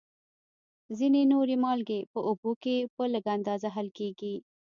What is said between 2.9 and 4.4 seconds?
په لږ اندازه حل کیږي.